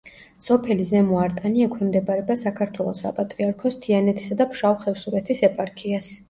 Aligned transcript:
სოფელი 0.43 0.85
ზემო 0.91 1.19
არტანი 1.23 1.61
ექვემდებარება 1.65 2.37
საქართველოს 2.43 3.03
საპატრიარქოს 3.05 3.79
თიანეთისა 3.85 4.39
და 4.41 4.49
ფშავ-ხევსურეთის 4.55 5.45
ეპარქიას. 5.51 6.11